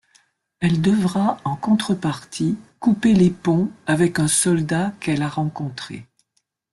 Elle 0.61 0.81
devra 0.81 1.37
en 1.43 1.55
contrepartie 1.55 2.57
couper 2.79 3.13
les 3.13 3.29
ponts 3.29 3.69
avec 3.85 4.17
un 4.17 4.27
soldat 4.27 4.93
qu'elle 4.99 5.21
a 5.21 5.29
rencontré. 5.29 6.07